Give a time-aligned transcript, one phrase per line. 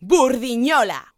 [0.00, 1.17] Burdiñola.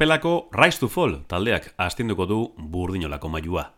[0.00, 3.74] Sopelako Rise to Fall taldeak astinduko du burdinolako mailua.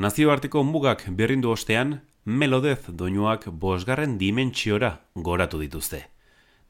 [0.00, 6.08] Nazioarteko mugak berrindu ostean, Melodez doinuak bosgarren dimentsiora goratu dituzte.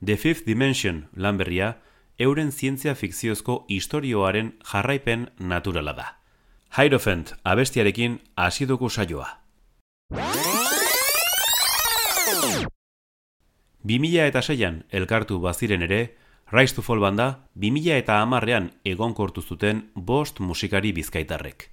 [0.04, 1.76] The Fifth Dimension lanberria,
[2.18, 6.08] euren zientzia fikziozko istorioaren jarraipen naturala da.
[6.74, 9.28] Hierophant abestiarekin hasiduko saioa.
[13.86, 16.16] 2006an elkartu baziren ere,
[16.48, 21.72] Rise to Fall banda, 2000 eta amarrean egon kortu zuten bost musikari bizkaitarrek.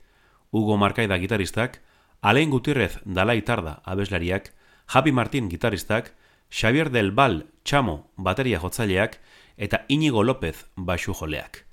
[0.50, 1.84] Hugo Markaida gitaristak,
[2.22, 4.50] Alain Gutirrez Dalai Tarda abeslariak,
[4.88, 6.16] Javi Martin gitaristak,
[6.50, 9.20] Xavier Del Val Chamo bateria jotzaileak
[9.58, 11.68] eta Inigo López basu joleak.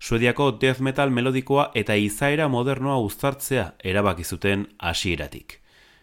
[0.00, 5.60] Suediako death metal melodikoa eta izaera modernoa uztartzea erabaki zuten hasieratik.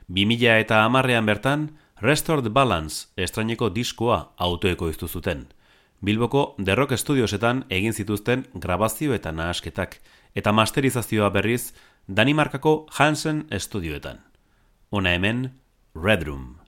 [0.07, 5.47] 2000 eta amarrean bertan, Restored Balance estraineko diskoa autoeko iztu zuten.
[6.01, 9.97] Bilboko Derrock Studiosetan egin zituzten grabazio eta nahasketak,
[10.35, 11.73] eta masterizazioa berriz
[12.07, 14.21] Danimarkako Hansen Studioetan.
[14.91, 15.49] Ona hemen,
[15.95, 16.66] Red Room.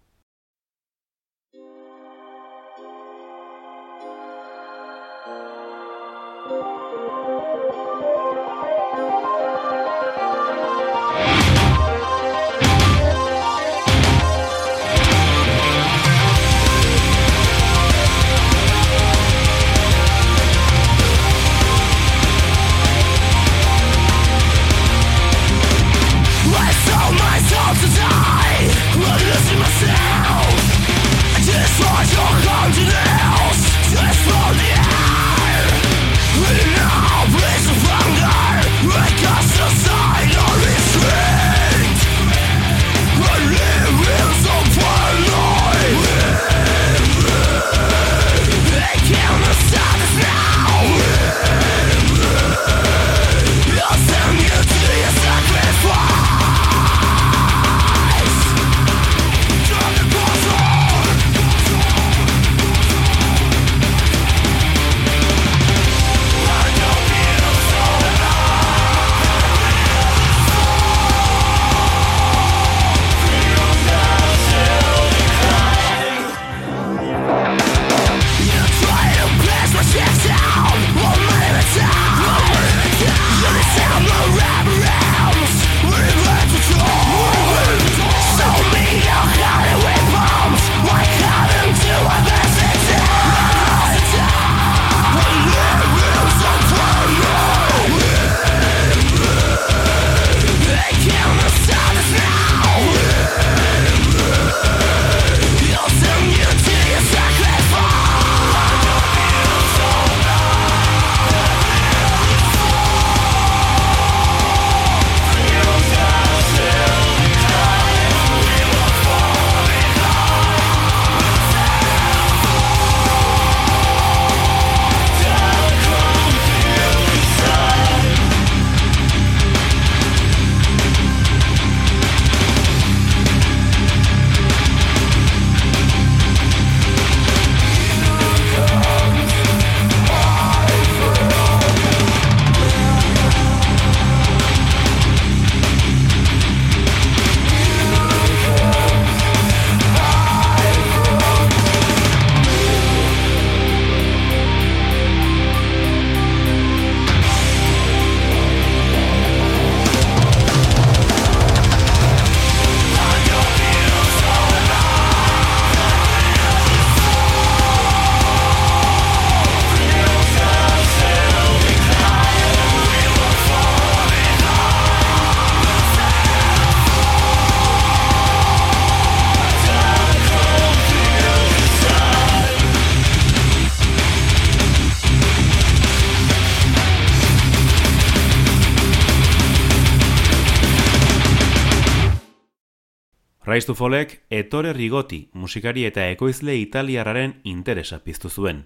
[193.60, 198.62] Rise to Folek Ettore Rigoti musikari eta ekoizle italiarraren interesa piztu zuen.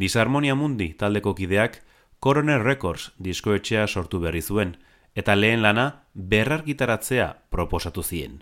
[0.00, 1.74] Disharmonia Mundi taldeko kideak
[2.18, 4.78] Coroner Records diskoetxea sortu berri zuen
[5.14, 8.38] eta lehen lana berrargitaratzea proposatu zien.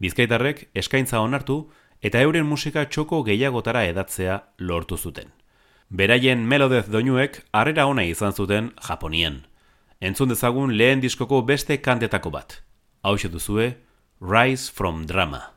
[0.00, 1.58] Bizkaitarrek eskaintza onartu
[2.00, 5.28] eta euren musika txoko gehiagotara edatzea lortu zuten.
[5.90, 9.42] Beraien melodez doinuek harrera ona izan zuten Japonian.
[10.00, 12.62] Entzun dezagun lehen diskoko beste kantetako bat.
[13.02, 13.87] Hau duzue,
[14.20, 15.52] Rise from Drama.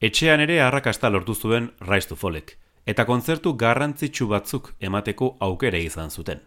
[0.00, 2.54] Etxean ere arrakasta lortu zuen Rise to Folek,
[2.88, 6.40] eta kontzertu garrantzitsu batzuk emateko aukere izan zuten.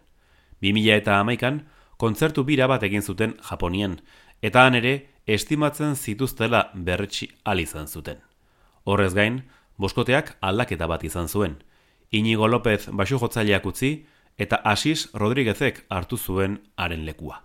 [0.66, 1.60] 2000 eta amaikan,
[1.96, 4.00] kontzertu bira bat egin zuten Japonian,
[4.42, 4.96] eta han ere
[5.38, 8.18] estimatzen zituztela berretxi al izan zuten.
[8.90, 9.44] Horrez gain,
[9.78, 11.60] boskoteak aldaketa bat izan zuen.
[12.10, 13.94] Inigo López basu jotzaileak utzi,
[14.36, 17.44] eta Asis Rodríguezek hartu zuen haren lekua.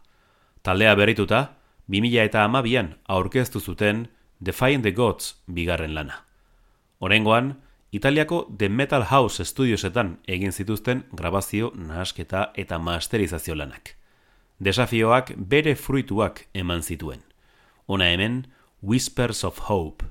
[0.63, 4.07] Taldea berrituta, 2000 eta amabian aurkeztu zuten
[4.39, 6.23] Defying the Gods bigarren lana.
[6.99, 13.95] Horengoan, Italiako The Metal House Studiosetan egin zituzten grabazio, nahasketa eta masterizazio lanak.
[14.59, 17.19] Desafioak bere fruituak eman zituen.
[17.87, 18.45] Ona hemen,
[18.81, 20.05] Whispers of Hope.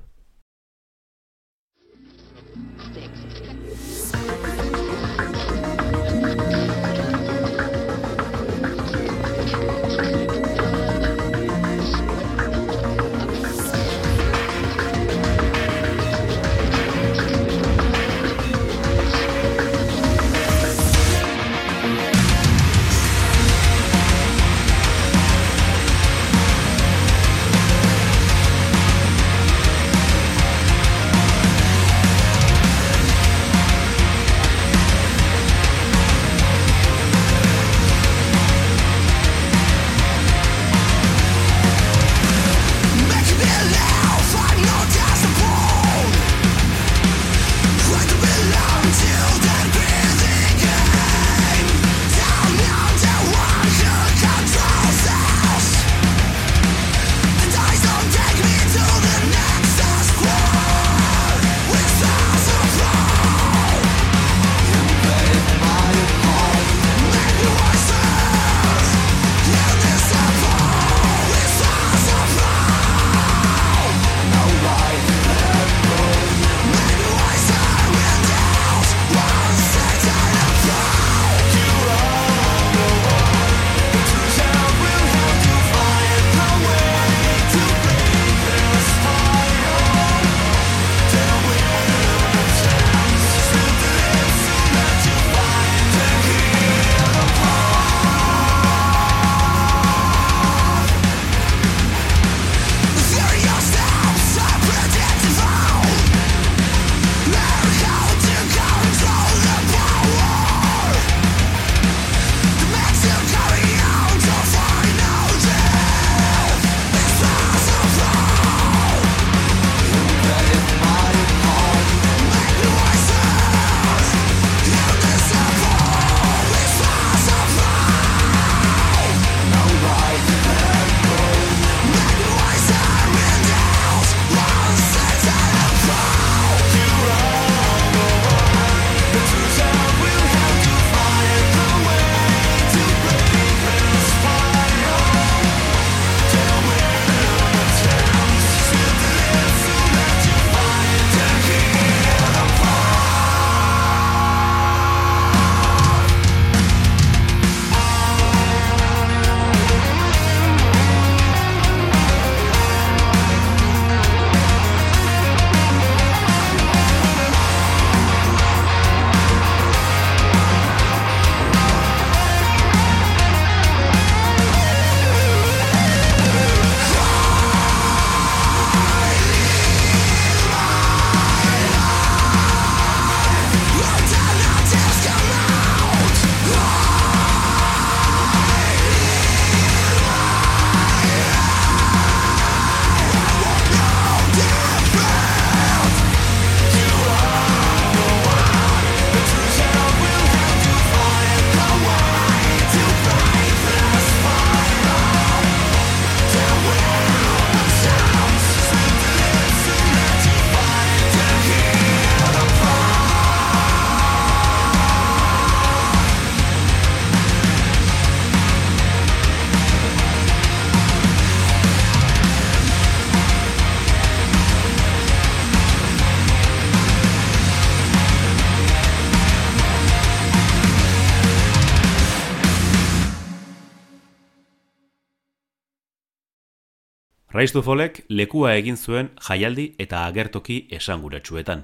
[237.39, 241.61] Raiztu folek lekua egin zuen jaialdi eta agertoki esanguratsuetan.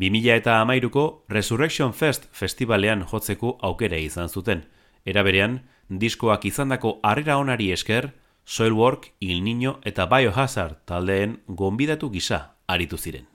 [0.00, 4.62] 2000 eta amairuko Resurrection Fest festivalean jotzeko aukera izan zuten.
[5.04, 5.58] Era berean,
[5.90, 8.14] diskoak izandako harrera onari esker,
[8.46, 13.26] Soilwork, Il Niño eta Biohazard taldeen gonbidatu gisa aritu ziren.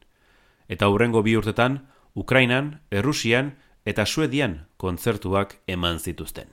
[0.68, 1.78] Eta hurrengo bi urtetan,
[2.16, 3.54] Ukrainan, Errusian
[3.86, 6.50] eta Suedian kontzertuak eman zituzten.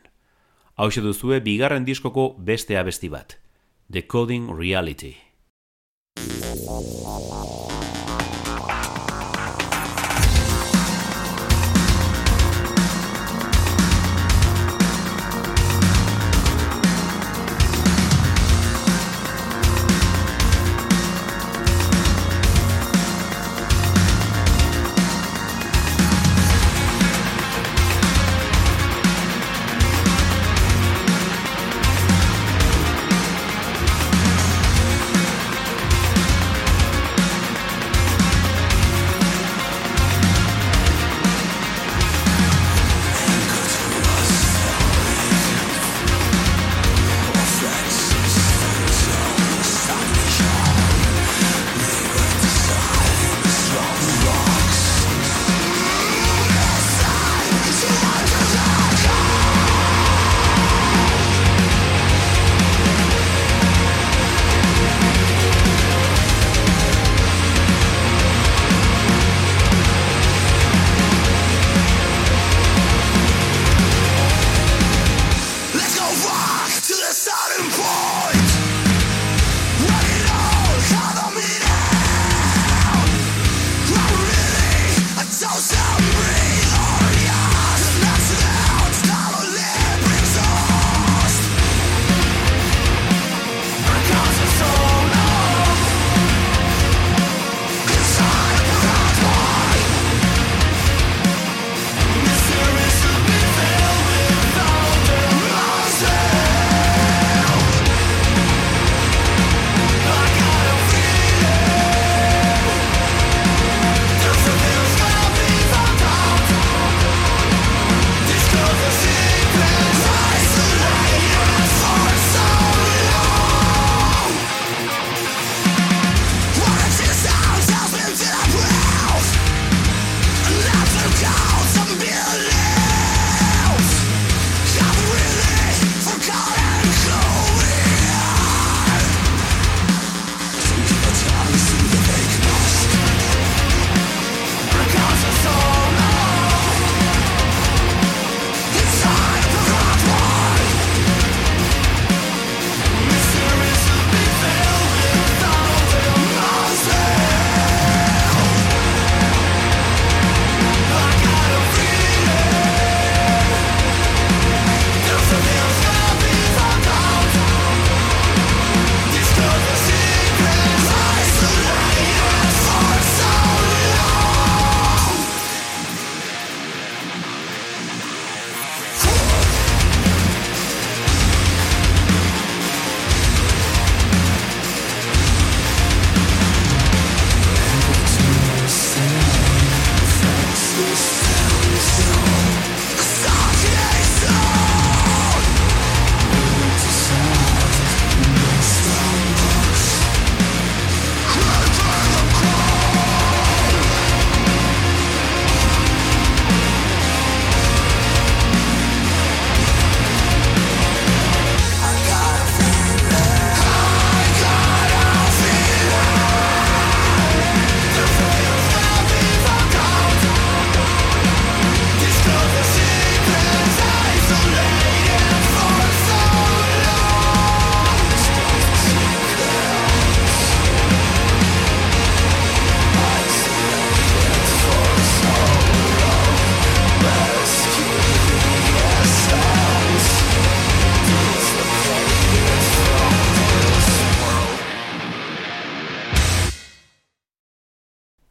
[0.77, 3.39] Hau duzue bigarren diskoko beste abesti bat.
[3.89, 5.30] Decoding Reality.
[6.83, 7.20] Thank you.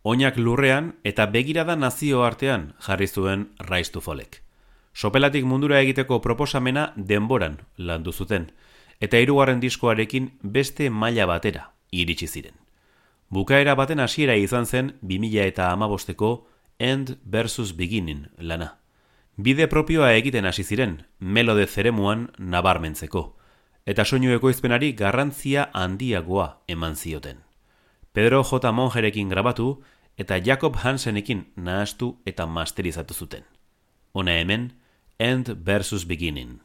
[0.09, 4.41] Oinak lurrean eta begirada nazio artean jarri zuen raiztu folek.
[4.93, 8.49] Sopelatik mundura egiteko proposamena denboran landu zuten,
[8.99, 12.55] eta hirugarren diskoarekin beste maila batera iritsi ziren.
[13.29, 16.47] Bukaera baten hasiera izan zen 2000 eta amabosteko
[16.79, 18.77] End versus Beginning lana.
[19.37, 23.35] Bide propioa egiten hasi ziren, melode zeremuan nabarmentzeko.
[23.85, 27.37] eta soinu ekoizpenari garrantzia handiagoa eman zioten.
[28.13, 28.71] Pedro J.
[28.71, 29.81] Monjerekin grabatu
[30.19, 33.45] eta Jacob Hansenekin nahastu eta masterizatu zuten.
[34.13, 34.73] Hona hemen,
[35.19, 36.59] End versus Beginning.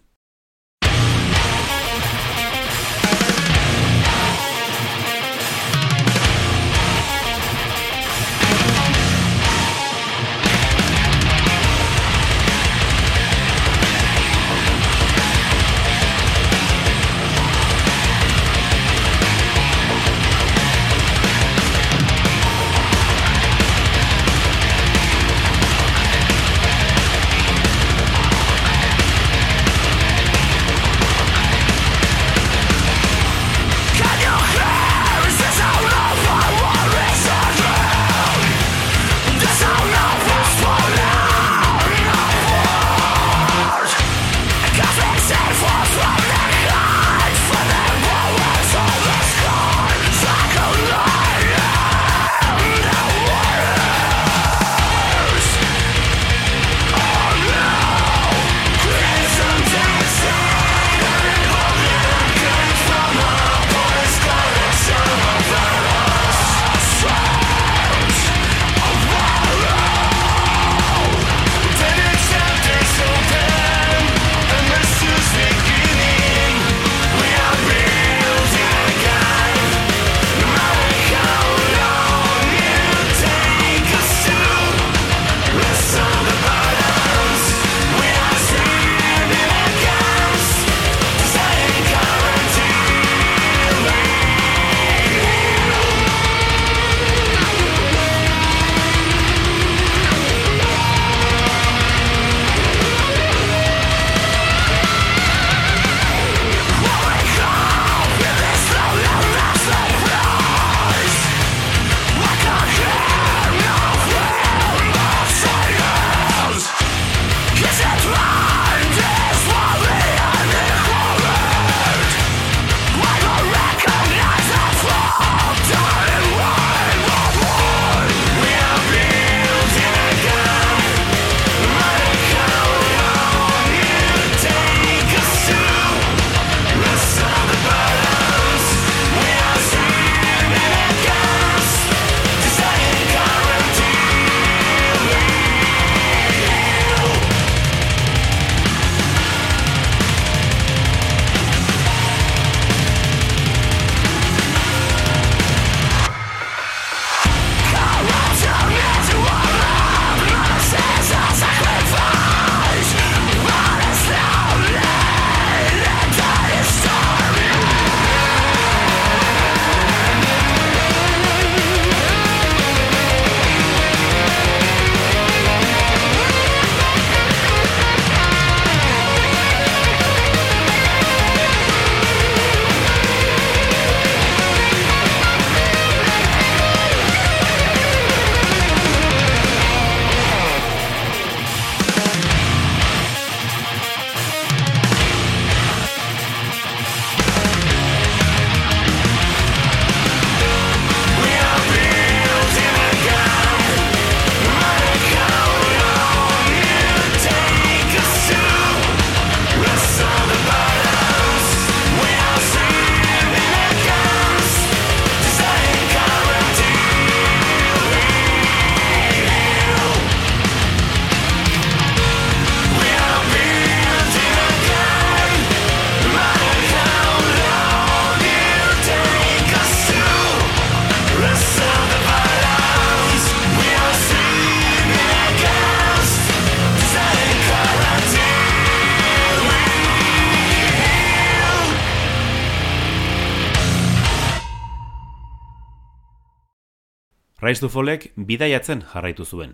[247.44, 249.50] Rise to Fallek bidaiatzen jarraitu zuen.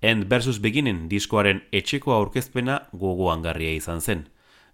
[0.00, 4.20] End versus Beginning diskoaren etxeko aurkezpena gogoangarria izan zen.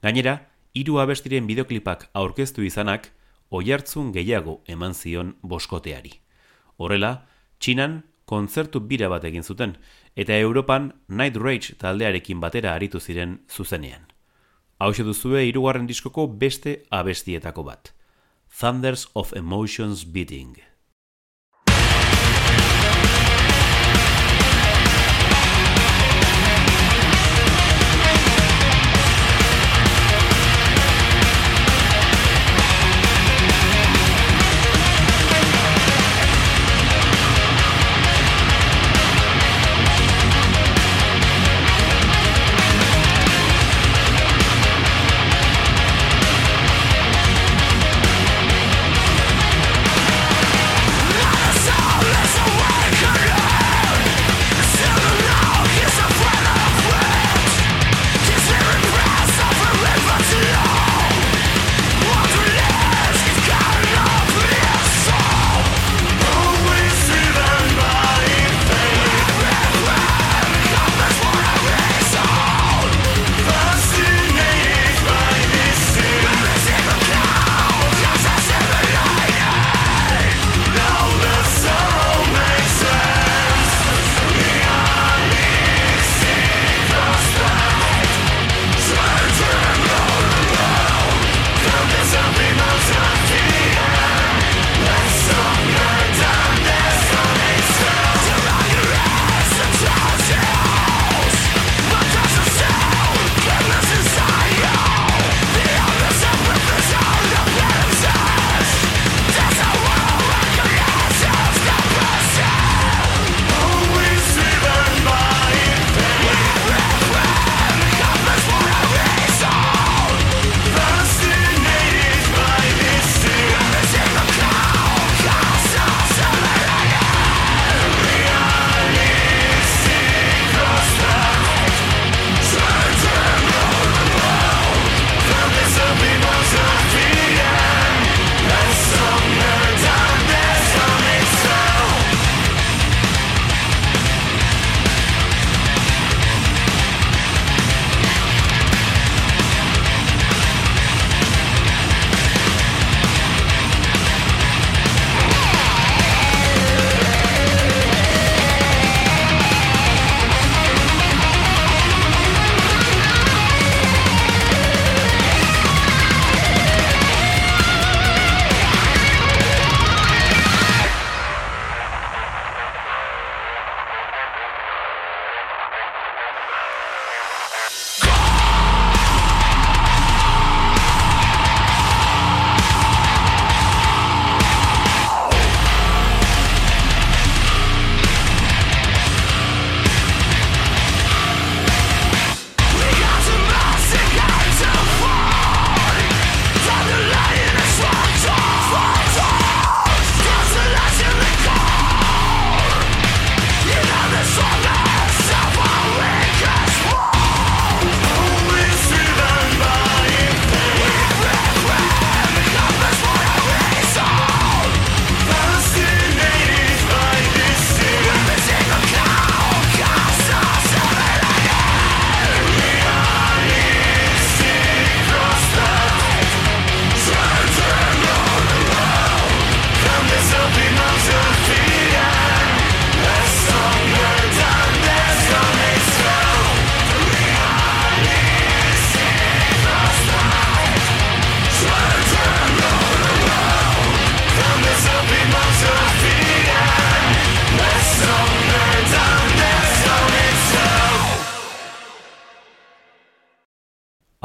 [0.05, 0.35] Gainera,
[0.77, 3.09] hiru abestiren bideoklipak aurkeztu izanak,
[3.49, 6.12] oihartzun gehiago eman zion boskoteari.
[6.77, 7.25] Horrela,
[7.61, 9.79] Txinan kontzertu bira bat egin zuten,
[10.14, 14.05] eta Europan Night Rage taldearekin batera aritu ziren zuzenean.
[14.77, 17.94] Hau duzue hirugarren diskoko beste abestietako bat.
[18.61, 20.59] Thunders of Emotions Beating.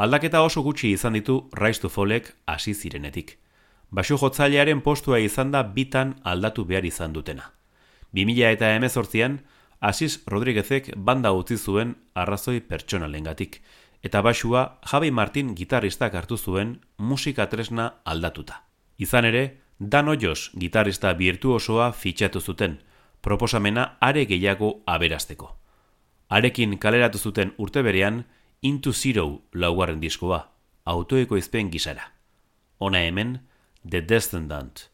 [0.06, 3.32] Aldaketa oso gutxi izan ditu Rise to Fallek hasi zirenetik.
[3.90, 7.48] Basu jotzailearen postua izan da bitan aldatu behar izan dutena.
[8.14, 9.40] 2000 eta emezortzian,
[9.80, 13.58] Asis Rodriguezek banda utzi zuen arrazoi pertsonalengatik,
[14.02, 18.62] eta basua Javi Martin gitarristak hartu zuen musika tresna aldatuta.
[18.98, 19.44] Izan ere,
[19.80, 22.78] Dan Ojos gitarrista virtuosoa fitxatu zuten,
[23.20, 25.56] proposamena are gehiago aberasteko.
[26.28, 28.24] Arekin kaleratu zuten urte berean,
[28.66, 30.40] Into Zero laugarren diskoa,
[30.90, 32.08] autoeko izpen gisara.
[32.82, 33.36] Ona hemen,
[33.88, 34.88] The Descendant.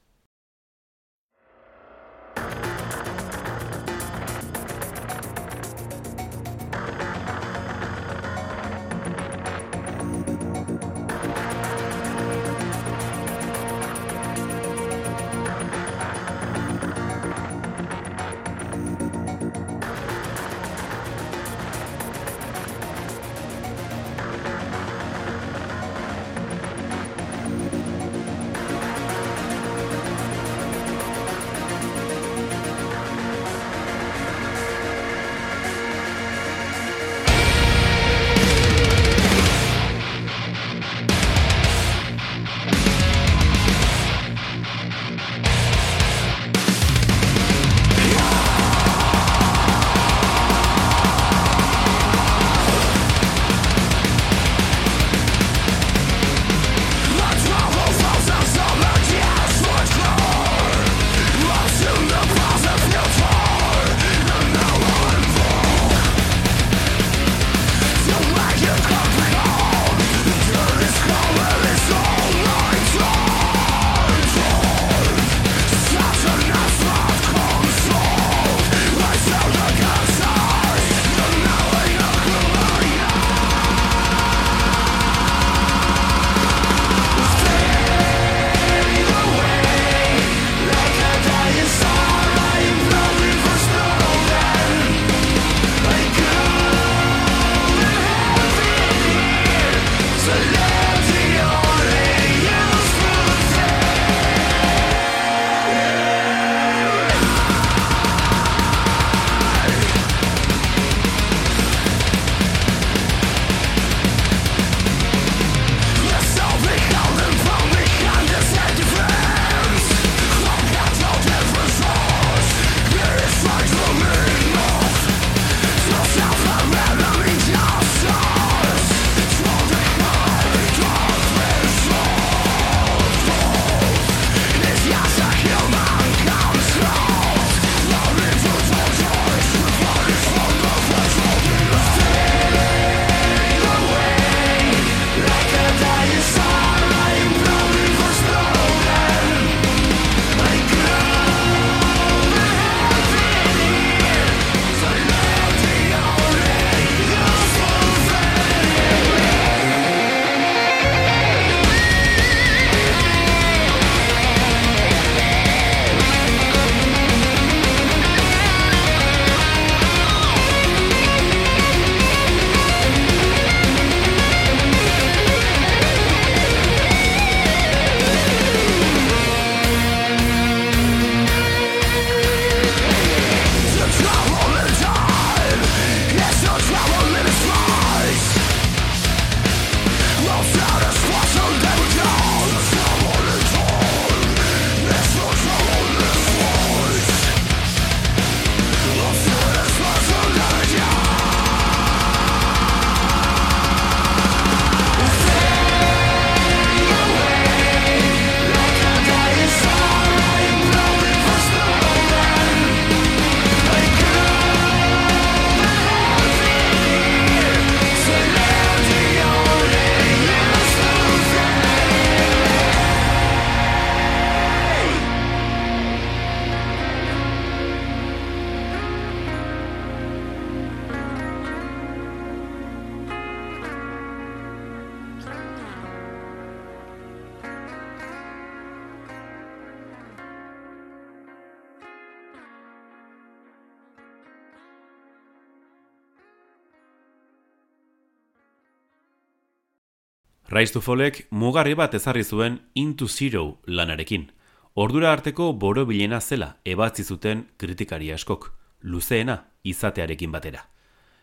[250.62, 254.28] Rise to Fallek mugarri bat ezarri zuen Into Zero lanarekin.
[254.74, 258.52] Ordura arteko borobilena zela ebatzi zuten kritikari askok,
[258.82, 260.60] luzeena izatearekin batera.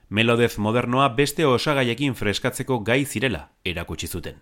[0.10, 4.36] melodez modernoa beste osagaiekin freskatzeko gai zirela erakutsi zuten.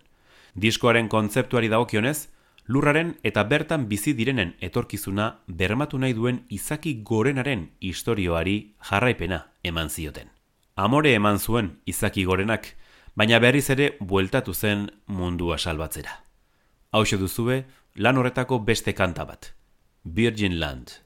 [0.55, 2.29] Diskoaren kontzeptuari dagokionez,
[2.67, 10.29] lurraren eta bertan bizi direnen etorkizuna bermatu nahi duen izaki gorenaren istorioari jarraipena eman zioten.
[10.75, 12.73] Amore eman zuen izaki gorenak,
[13.17, 16.13] baina berriz ere bueltatu zen mundua salbatzera.
[16.93, 17.65] Hau duzue,
[17.95, 19.53] lan horretako beste kanta bat.
[20.03, 21.01] Virgin Land.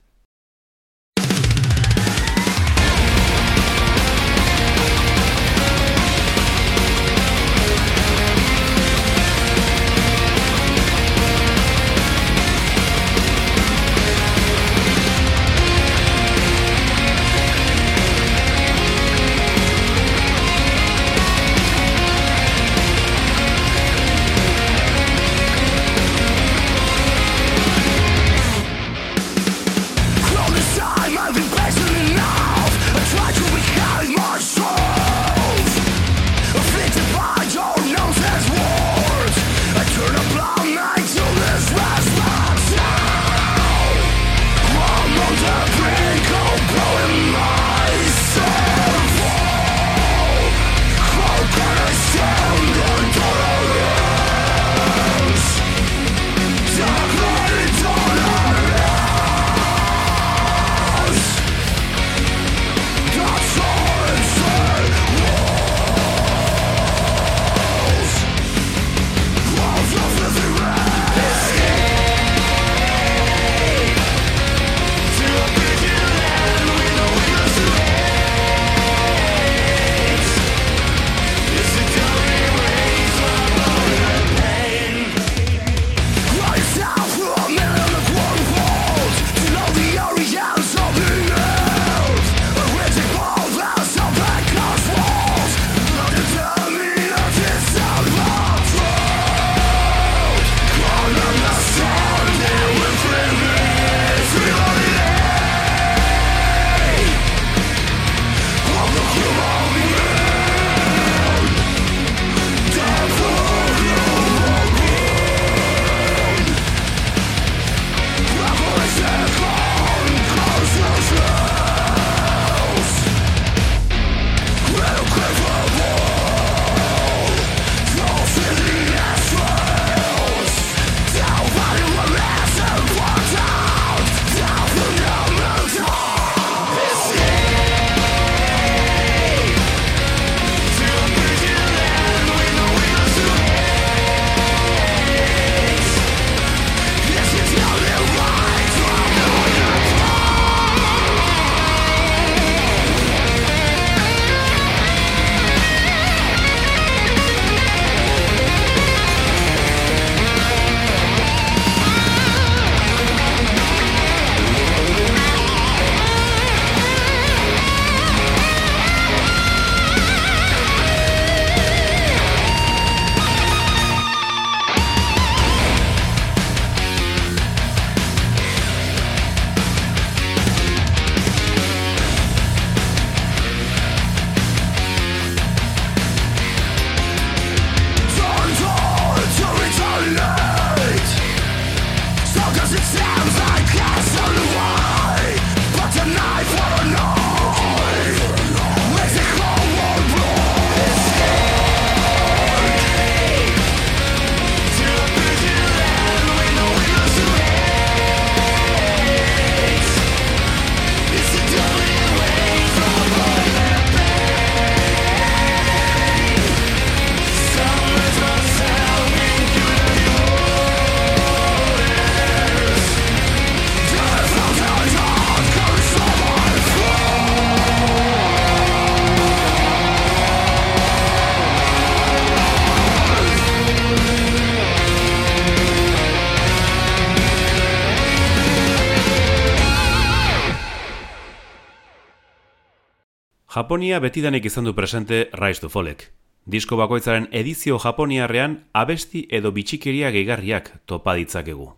[243.72, 246.02] Japonia betidanik izan du presente Rise to Folek.
[246.44, 251.70] Disko bakoitzaren edizio japoniarrean abesti edo bitxikeria gehigarriak topa ditzakegu.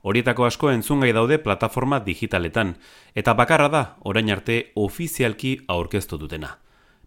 [0.00, 2.78] Horietako asko entzungai daude plataforma digitaletan,
[3.14, 6.54] eta bakarra da orain arte ofizialki aurkeztu dutena.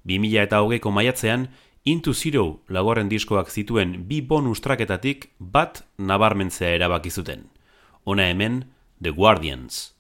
[0.06, 1.50] 2000 eta hogeiko maiatzean,
[1.84, 7.48] Into Zero lagorren diskoak zituen bi bonus traketatik bat nabarmentzea erabaki zuten.
[8.06, 8.68] Ona hemen,
[9.02, 9.97] The Guardians.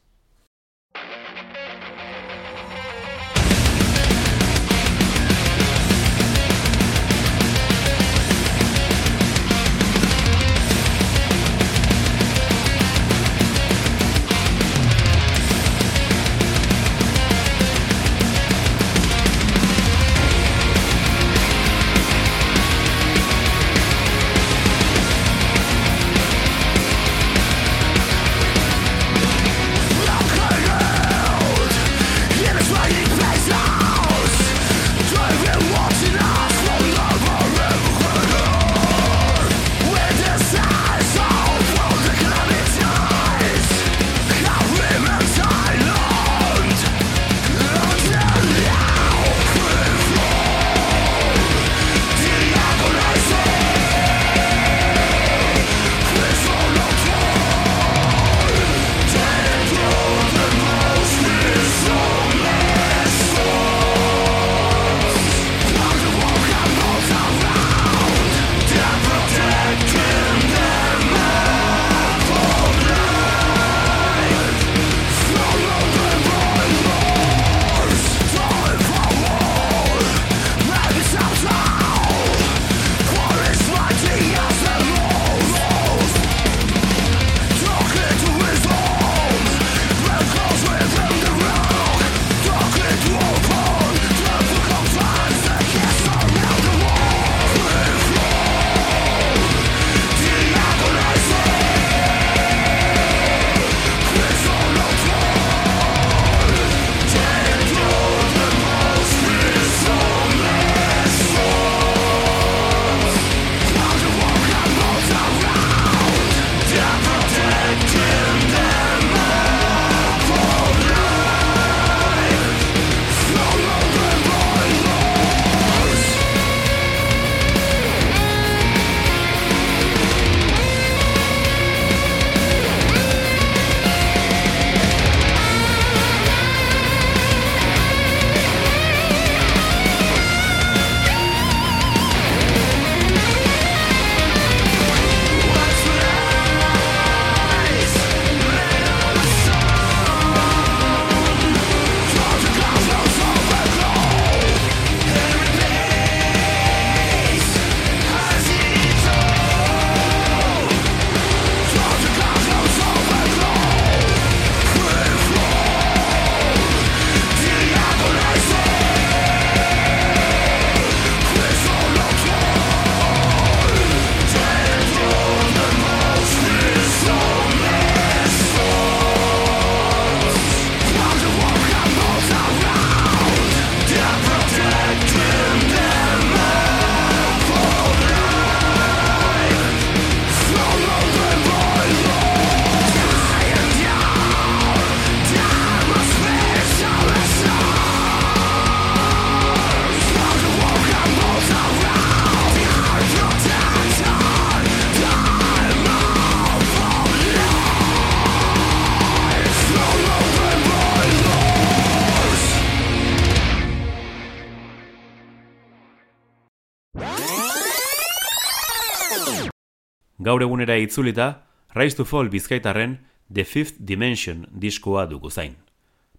[220.27, 222.97] Gaur egunera itzulita, Rise to Fall bizkaitarren
[223.33, 225.53] The Fifth Dimension diskoa dugu zain.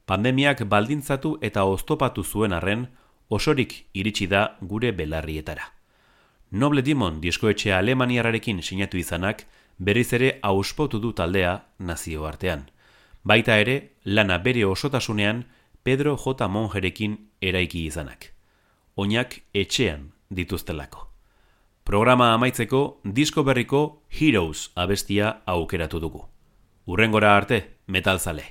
[0.06, 2.86] Pandemiak baldintzatu eta oztopatu zuen arren,
[3.28, 5.66] osorik iritsi da gure belarrietara.
[6.52, 9.44] Noble Demon diskoetxea Alemaniararekin sinatu izanak,
[9.76, 12.64] berriz ere auspotu du taldea nazio artean.
[13.24, 15.44] Baita ere, lana bere osotasunean
[15.82, 16.48] Pedro J.
[16.48, 18.32] Monjerekin eraiki izanak.
[18.96, 21.07] Oinak etxean dituztelako.
[21.88, 23.78] Programa amaitzeko disko berriko
[24.12, 26.20] Heroes abestia aukeratu dugu.
[26.84, 28.44] Urrengora arte, metalzale.